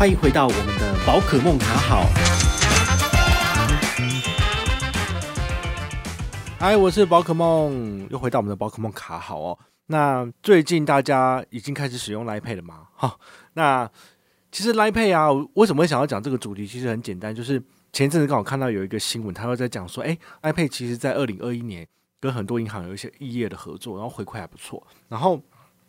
[0.00, 2.06] 欢迎回到我们的宝可梦卡好。
[6.58, 9.58] 嗨，我是宝可梦，又回到我们的宝可梦卡好哦。
[9.88, 12.86] 那最近大家已经开始使用 Line Pay 了吗？
[12.94, 13.14] 哈，
[13.52, 13.86] 那
[14.50, 16.66] 其实 Line Pay 啊，为什么会想要讲这个主题？
[16.66, 17.62] 其实很简单，就是
[17.92, 21.86] 前阵子刚好看到有一个新闻，他又在讲说，哎，Line Pay 其实在二零二一年
[22.18, 24.82] 跟很多银行有一些异业的合作，然后回馈还不错。
[25.10, 25.38] 然后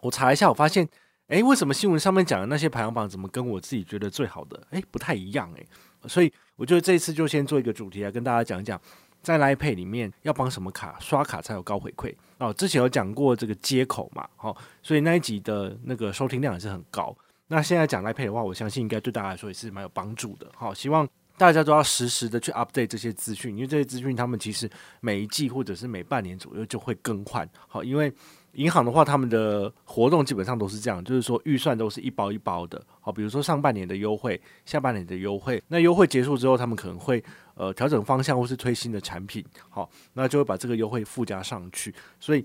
[0.00, 0.88] 我查一下，我发现，
[1.32, 5.66] 哎，为什么新闻上面讲的那些排行榜，怎么跟我自己觉得最好的，哎，不太一样哎。
[6.06, 8.78] 所以我觉得这一次就先做一个主题来跟大家讲一讲。
[9.22, 12.52] 在 Line Pay 里面要帮什么卡，刷卡才有高回馈哦。
[12.52, 17.16] 之前有讲过这个接口嘛，好，所以那一集的那个收听量也是很高。
[17.46, 20.50] 那现在讲 Line Pay 的话，我相信应该对大家来说也是蛮有帮助的。
[20.56, 24.68] 好，希望大家都要实时的去 update 这些资讯，因为这些资讯他们其实
[25.00, 27.48] 每一季或者是每半年左右就会更换。
[27.68, 28.12] 好，因为
[28.54, 32.82] 银行的话，他们的活动基本上都是这样，就是说预算都是一包一包的。
[33.00, 37.22] 好，比如说上半年的优惠，下半年的优惠，那优惠结束之后，他们可能会
[37.54, 39.42] 呃调整方向或是推新的产品。
[39.70, 41.94] 好，那就会把这个优惠附加上去。
[42.20, 42.44] 所以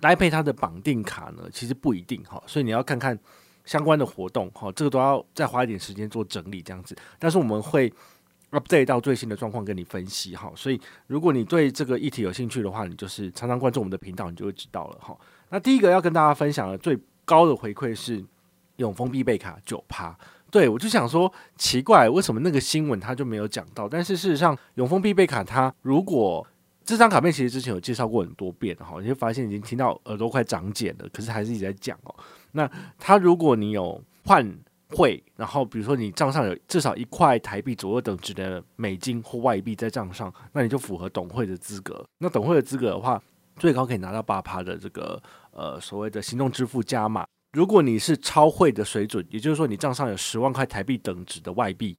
[0.00, 2.42] 搭配它的绑定卡呢，其实不一定哈。
[2.46, 3.16] 所以你要看看
[3.64, 6.96] 相关的活动，哈，这个都要再花一点时间做整理这样子。
[7.16, 7.92] 但是我们会
[8.50, 10.52] update 到最新的状况跟你分析哈。
[10.56, 15.16] 所以如果你对这个议题有兴趣的话，你就是常常关注我们的频道，你就会知道了哈。
[15.54, 18.20] 那第一个要跟大家分享的最高的回馈是
[18.78, 20.12] 永丰必备卡九趴，
[20.50, 23.88] 对，我就想说奇怪，为什么那个新闻它就没有讲到？
[23.88, 26.44] 但是事实上，永丰必备卡它如果
[26.84, 32.12] 这张卡片其实之前有介绍过很多遍哈，你就发现已经听到耳朵快长茧了，可是还是一直在讲哦。
[32.50, 32.68] 那
[32.98, 34.44] 它如果你有换
[34.90, 42.04] 汇，然后比如说你账上有至少一块台币左右等值的美金或外币在账上，那你就符合董会的资格。
[42.18, 43.22] 那董会的资格的话，
[43.56, 47.26] 最高可以拿到八趴的这个呃所谓的行动支付加码。
[47.52, 51.96] 如果你是超汇的水准，也就是说你账上有十万块台币等值的外币，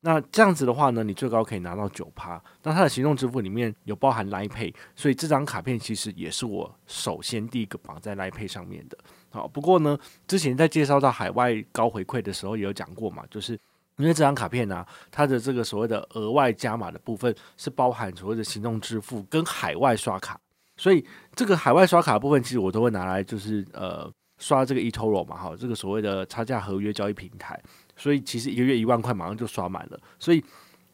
[0.00, 2.42] 那这样子的话呢，你最高可以拿到九趴。
[2.62, 8.96] 那它的行动支付里面有包含 Line Pay，所以这张卡片其实也是我首先第一个绑在 Line Pay 上面的。
[9.30, 13.52] 好，不过呢，之前在介绍到海外高回馈的时候也有讲过嘛，就是
[13.98, 20.40] 因为这张卡片呢、它的这个所谓的额外加码的部分是包含所谓的行动支付跟海外刷卡。
[20.76, 21.04] 所以
[21.34, 27.58] 这个海外刷卡部分，其实我都会拿来，就是呃刷这个 eToro 嘛，哈，这个所谓的差价合约交易平台。
[27.96, 30.00] 所以其实一个月一万块马上就刷满了。
[30.18, 30.44] 所以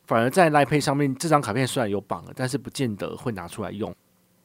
[0.04, 3.94] 反而在 Line Pay 上面，这张卡片虽然有绑了，但是不见得会拿出来用。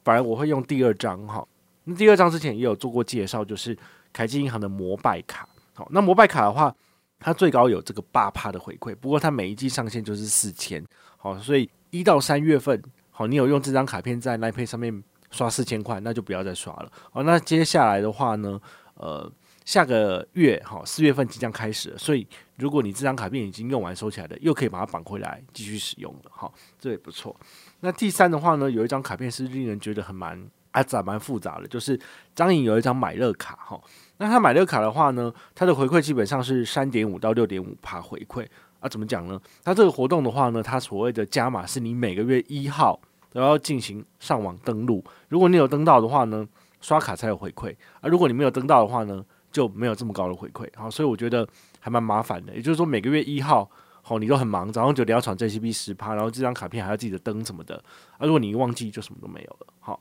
[0.02, 1.46] 反而我会用第二张哈。
[1.84, 3.76] 那第二张之前也有做过介绍，就是
[4.14, 5.46] 凯基银行的摩拜卡。
[5.74, 6.74] 好，那摩拜卡的话，
[7.18, 10.82] 它最高有这个八趴的回馈，不过它每一季上限就是四千。
[11.18, 15.04] 好，所以一到三月份，好，你有用这张卡片在 Line Pay 上面。
[15.30, 16.90] 刷四千块，那就不要再刷了。
[17.12, 18.60] 好，那接下来的话呢，
[18.94, 19.30] 呃，
[19.64, 22.26] 下个月哈，四月份即将开始了，所以
[22.56, 26.30] 如果你这张卡片已经用完收起来的，又可以把它绑回来继续使用了。
[26.30, 27.34] 好，这也不错。
[27.80, 31.98] 那第三的话呢，有一张卡片是令人觉得很蛮啊杂蛮复杂的，就是
[32.34, 33.80] 张颖有一张买乐卡哈。
[34.18, 38.46] 那他买乐卡的话呢，它的回馈基本上是三点五到六点五趴回馈
[38.80, 38.88] 啊。
[38.88, 39.38] 怎么讲呢？
[39.62, 42.98] 它这个活动的话呢，它所谓的加码是你每个月一号。
[43.36, 46.48] 都要进行上网登录，如果你有登到的话呢，
[46.80, 50.66] 刷卡才有回馈；而如果你没有登到的话呢，就没有这么高的回馈。
[50.74, 51.46] 好，所以我觉得
[51.78, 52.54] 还蛮麻烦的。
[52.54, 53.70] 也就是说，每个月一号，
[54.00, 57.76] 好，你都很忙，早上九点要传 JCB 十趴，然后这张卡片还要记得登什么的。
[58.16, 59.66] 啊，如果你忘记，就什么都没有了。
[59.80, 60.00] 好，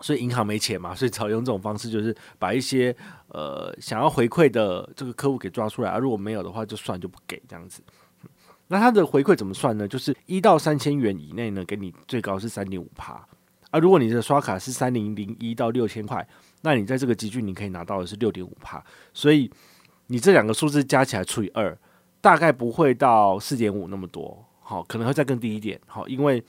[0.00, 2.96] 所以银行没钱嘛，所以只好用这种方式，就是把一些
[3.28, 5.90] 呃想要回馈的这个客户给抓出来。
[5.90, 7.82] 而如果没有的话，就算就不给这样子。
[8.68, 9.86] 那它的回馈怎么算呢？
[9.86, 13.14] 就是一到三千元以内呢，给你最高是三点五趴。
[13.70, 16.26] 啊，如果你的刷卡是三零零一到六千块，
[16.62, 18.82] 那你在这个集聚你可以拿到的是六点五趴。
[19.12, 19.50] 所以
[20.06, 21.76] 你这两个数字加起来除以二，
[22.20, 24.44] 大概不会到四点五那么多。
[24.60, 25.80] 好，可能会再更低一点。
[25.86, 26.42] 好，因为。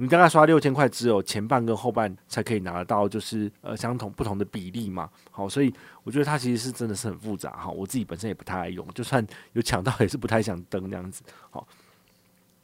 [0.00, 5.10] 你大概刷六千块，只有前半跟后半才可以拿得到，就是呃相同不同的比例嘛。
[5.30, 7.68] 好，所以我觉得它其实是真的是很复杂哈。
[7.68, 11.22] 我自己本身也不太爱用，就算有抢到也是不太想登这样子。
[11.50, 11.66] 好，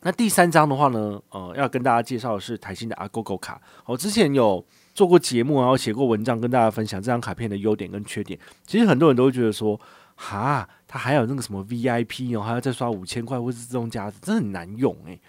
[0.03, 3.61] 那第三张的话呢，呃，要跟大家介绍的是台新的阿 g o g o 卡。
[3.85, 4.65] 我之前有
[4.95, 8.39] 做过节目，然后写过文章跟大家分享这张卡片的优点跟缺点。
[8.65, 9.79] 其实很多人都会觉得说，
[10.15, 15.21] 哈，它还有那个什么 VIP 哦，还要再刷五千块或是自动加值，真的很难用诶、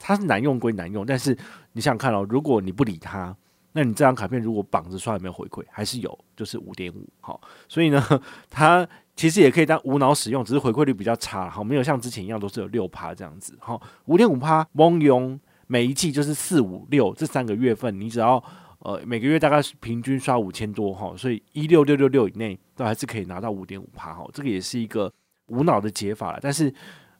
[0.00, 1.36] 它是难用归难用，但是
[1.72, 3.36] 你想想看哦，如果你不理它，
[3.72, 5.62] 那你这张卡片如果绑着刷有没有回馈？
[5.70, 7.06] 还是有，就是五点五。
[7.20, 8.02] 好，所以呢，
[8.50, 11.48] 它其实也可以当无脑使用，只是回馈率比较差。
[11.48, 13.56] 好，没有像之前一样都是有六趴这样子。
[13.60, 18.42] 好，五点五趴，蒙用每一季就是四五六这三个月份，你只要
[18.80, 24.26] 呃每个月大概是平均刷五千多哈，所以一六六六六以内都还是可以拿到五点五趴哈。
[24.32, 25.12] 这个也是一个
[25.46, 26.40] 无脑的解法了。
[26.42, 26.74] 但是，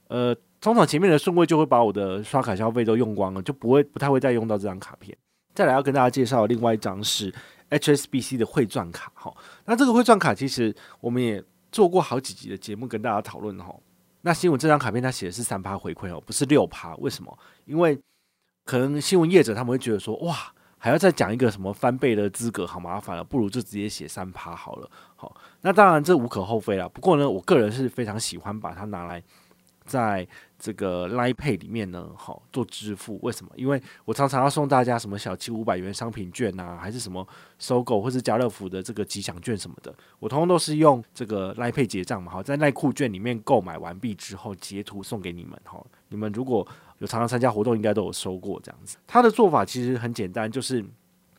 [0.09, 5.17] 呃，通常前面的顺位就会把我的刷卡消费都用光了，就不会不太会再用到这张卡片。
[5.53, 7.33] 再来要跟大家介绍另外一张是
[7.71, 9.35] HSBC 的汇赚卡，哈，
[9.65, 13.75] 那这个汇赚卡其实我们也做过好几集的节目跟大家讨论，哈。
[14.21, 17.37] 那新闻这张卡片它写的是三趴回馈哦，不是六趴，为什么？
[17.65, 17.99] 因为
[18.65, 20.35] 可能新闻业者他们会觉得说，哇，
[20.77, 24.89] 还要再讲一个什么翻倍的资格，好麻烦了，不如就直接写三趴好了。
[25.15, 26.87] 好，那当然这无可厚非啦。
[26.89, 29.23] 不过呢，我个人是非常喜欢把它拿来
[29.85, 30.27] 在
[30.63, 33.17] 这个 Line Pay 里面呢，好做支付。
[33.23, 33.51] 为什么？
[33.55, 37.27] 因为我常常要送大家什么小七五百元商品券啊，还是什么
[37.57, 42.31] 搜狗或是家乐福的这个吉祥券什么的，我通通都是用这个 Line Pay 结账嘛。
[42.31, 45.59] 好，在耐酷券里面购买完毕之后，截图送给你们。
[45.63, 46.65] 好，你们如果
[46.99, 48.97] 有常常参加活动，应该都有收过这样子。
[49.07, 50.85] 它的做法其实很简单，就是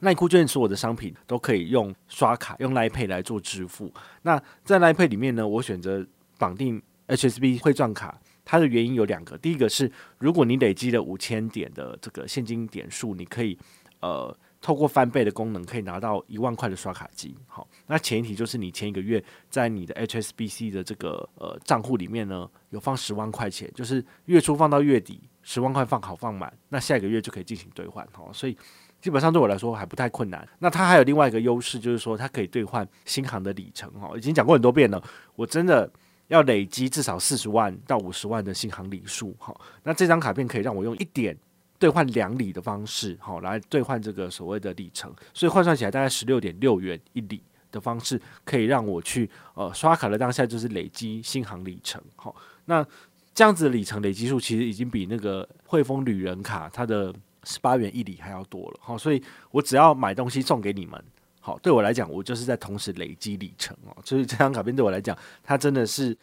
[0.00, 3.94] 耐酷券所有的商品都可以用刷卡用 Line Pay 来做支付。
[4.22, 6.04] 那在 Line Pay 里面呢，我选择
[6.38, 8.18] 绑定 HSBC 汇钻卡。
[8.44, 13.56] 它的原因有两个，第一个是如果你累积了五千点的这个现金点数，你可以
[14.00, 17.36] 呃透过翻倍的功能，可以拿到一万块的刷卡机。
[17.46, 28.06] 好，那前提就是你前一个月在你的 HSBC 的这个呃账户里面呢有放十万块钱，就是月初放到月底十万块放好放满，那下一个月就可以进行兑换。
[28.12, 28.56] 好，所以
[29.00, 30.48] 基本上对我来说还不太困难。
[30.58, 33.88] 那它还有另外一个优势，就是说它可以兑换新航的里程。
[34.00, 35.00] 哈，已经讲过很多遍了，
[35.36, 35.88] 我真的。
[36.28, 41.36] 要累积至少四十万到五十万的新航里数，好，那这张卡片可以让我用一点
[41.78, 52.34] 兑换两里的方式，好，来兑换这个所谓的里程，所以换算起来大概十六点六元一里的方式，可以让我去呃刷卡的当下就是累积新航里程，好，
[52.64, 52.86] 那
[53.34, 57.14] 这样子的里程累积数其实已经比那个汇丰旅人卡它的
[57.44, 61.02] 十八元一里还要多了，好，所以我只要买东西送给你们。
[61.44, 66.16] 好，对我来讲，我就是在同时累积里程哦，所以这张卡片对我来讲，它真的是，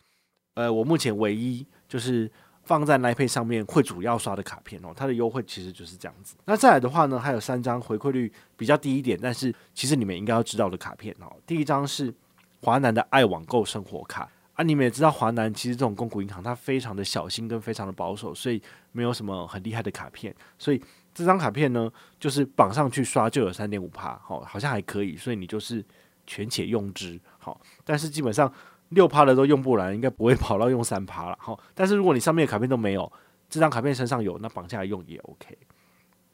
[0.54, 2.32] 呃，我目前唯一就是
[2.64, 6.38] 放在 Line Pay 上面会主要刷的卡片哦，它的优惠其实就是这样子。
[6.46, 11.36] 那再来的话呢，还有三张回馈率比较低一点，但是其实你们应该要知道的卡片哦。
[11.46, 12.14] 第一张是
[12.62, 18.62] 华南的爱网购生活卡啊，你们也知道华南其实这种公股银行它非常的小心跟非常的保守，所以
[18.94, 20.82] 没有什么很厉害的卡片，所以。
[21.14, 25.84] 这张卡片呢，就是绑上去刷就有三点五趴，好，好像还可以，所以你就是
[26.26, 28.52] 权且用之，好，但是基本上
[28.90, 33.12] 六趴的都用不完，应该不会跑到用三趴了，好，但是如果你上面的卡片都没有，
[33.50, 35.58] 这张卡片身上有，那绑下来用也 OK。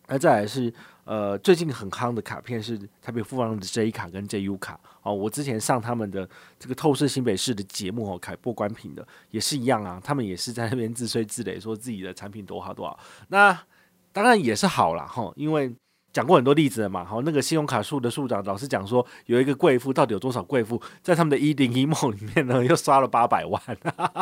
[0.08, 0.72] 那再来是
[1.06, 6.30] 呃，最近很夯的卡片是台北富邦的 J 卡跟 JU 卡，哦，我之前上他们的
[6.60, 13.00] 这个透视新北市的节目哦，凯播关屏的也是一样啊，他们也是在那边自吹自擂，说自己的产品多好多好，
[13.30, 13.58] 那。
[14.16, 15.70] 当然也是好啦，哈，因为
[16.14, 23.62] 讲过很多例子了嘛，好，那个信用卡数的数长老是讲说，有一个贵妇到底有多少贵妇在他们的一零一梦里面呢，又刷了八百万，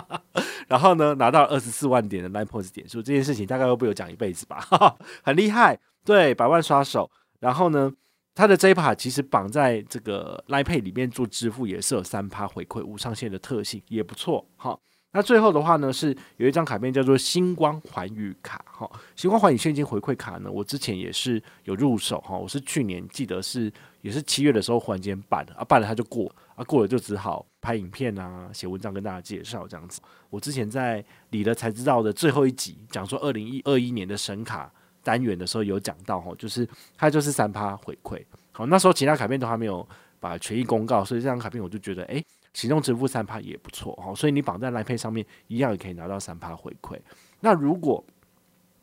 [0.68, 7.08] 然后呢拿到二十四万点的 Line Points 点数，这件事情大概会被我讲一辈子吧，哈哈，很厉害，对，百万刷手，
[7.40, 7.94] 然后呢，
[8.34, 14.76] 他的这一趴其实绑在这个 Line Pay 里面做支付也是有三趴回馈无上限的特性，也不错，哈。
[15.16, 23.72] 那最后的话呢，是有一张卡片叫做星光环宇卡，哈，星光环宇现金回馈卡呢，我之前也是有入手，哈，我是去年记得是
[24.02, 30.02] 也是七月的时候忽然间办的，啊，办了它就过，啊，过了就只好拍影片啊，写文章跟大家介绍这样子。
[30.32, 34.72] 我之前在理了才知道的最后一集讲说二零一二一年的神卡
[35.04, 38.20] 单元的时候有讲到，哈，就是它就是三趴回馈，
[38.52, 39.88] 好，那时候其他卡片都还没有
[40.20, 47.00] 把权益公告，所以这张卡片我就觉得，诶、行动支付三趴也不错哦，所以你绑在 Line Pay 上面一样也可以拿到三趴回馈。
[47.40, 48.04] 那如果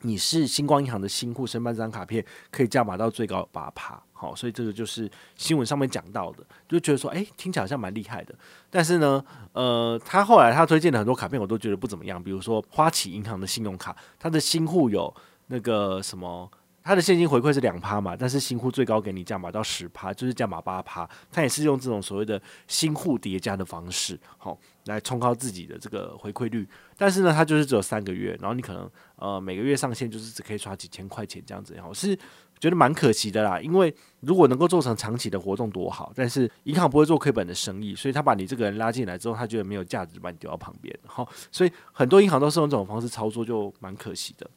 [0.02, 4.02] 你是星光银行的新户，申办这张卡片可以加码到最高八趴。
[4.12, 8.34] 好，所以这个就是新闻上面讲到的，就觉得说，诶，听起来好像蛮厉害的。
[8.68, 15.14] 但是呢，呃，他后来他推荐的很多卡片我都觉得不怎么样，比如说花旗银行的信用卡，它的新户有
[15.46, 16.50] 那个什么。
[16.82, 21.08] 它的现金回馈是两趴嘛，但是新户最高给你加码到十趴，就是加码八趴。
[21.30, 26.66] 它也是用这种所谓的新户叠加的方式，好来冲高自己的这个回馈率。
[26.96, 32.16] 但是呢，它就是只有三个月，然后你可能呃每个月上限就是只可以刷几千块钱这样子，我是
[32.58, 33.60] 觉得蛮可惜的啦。
[33.60, 40.98] 因为如果能够做成长期的活动多好，但是银行不会做亏本的生意，所以他把你这个人拉进来之后，他觉得没有价值，把你丢到旁边。
[41.06, 44.48] 好，所以很多银行都是用这种方式操作，就蛮可惜的。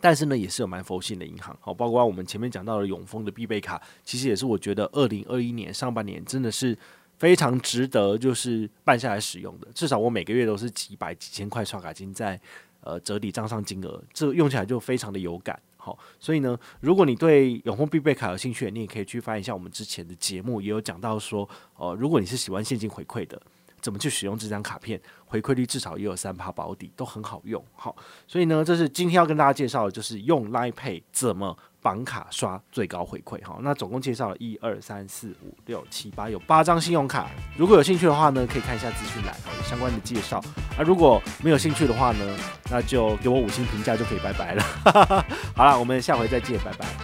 [0.00, 6.76] 但是呢，也是有蛮佛性的银行，好，包括我们前面讲到的永丰的必备卡，其实也是我觉得二零二一年上半年真的是
[7.18, 9.68] 非常值得，就是办下来使用的。
[9.74, 12.40] 至少我每个月都是几百几千块刷卡金在
[12.80, 23.40] 呃折抵账上金额，这用起来就非常的有感，好，所以呢，如果你对永丰必备卡有兴趣，你也可以去翻一下我们之前的节目，也有讲到说，呃，如果你是喜欢现金回馈的。
[23.80, 27.64] 怎么去使用这张卡片，回馈率至少也有三趴保底，都很好用。
[27.74, 27.94] 好，
[28.26, 33.44] 所以呢，这是今天要跟大家介绍的，就是用 Line Pay 怎么绑卡刷最高回馈。
[33.44, 37.30] 好，那总共介绍了一二三四五六七八，有八张信用卡。
[37.56, 40.38] 如果有兴趣的话呢，可以看一下资讯栏，好，有相关的介绍。
[40.76, 42.36] 啊，如果没有兴趣的话呢，
[42.70, 44.62] 那就给我五星评价就可以拜拜了。
[45.56, 46.99] 好了，我们下回再见，拜拜。